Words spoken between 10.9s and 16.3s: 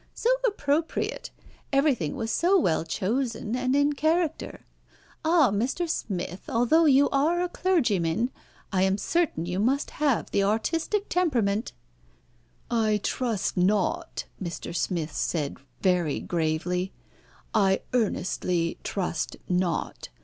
temperament." "I trust not," Mr. Smith said very